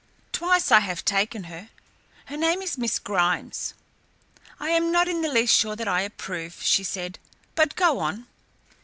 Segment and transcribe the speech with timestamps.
[0.31, 1.69] Twice I have taken her.
[2.25, 3.75] Her name is Miss Grimes."
[4.59, 7.19] "I am not in the least sure that I approve," she said,
[7.53, 8.25] "but go on."